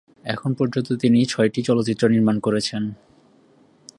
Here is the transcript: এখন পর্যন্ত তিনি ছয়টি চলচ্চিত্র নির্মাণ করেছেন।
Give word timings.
এখন 0.23 0.51
পর্যন্ত 0.53 0.89
তিনি 0.93 1.19
ছয়টি 1.25 1.61
চলচ্চিত্র 1.61 2.03
নির্মাণ 2.09 2.37
করেছেন। 2.39 2.83